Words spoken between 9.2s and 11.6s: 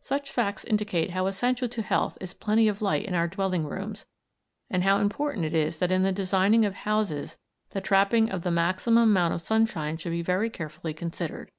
of sunshine should be very carefully considered.